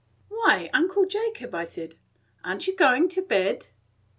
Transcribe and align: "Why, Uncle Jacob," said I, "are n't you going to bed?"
"Why, 0.29 0.71
Uncle 0.73 1.05
Jacob," 1.05 1.53
said 1.67 1.93
I, 2.43 2.49
"are 2.49 2.55
n't 2.55 2.65
you 2.65 2.75
going 2.75 3.07
to 3.09 3.21
bed?" 3.21 3.67